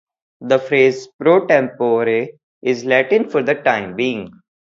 [0.39, 2.29] The phrase "pro tempore"
[2.63, 4.31] is Latin "for the time being".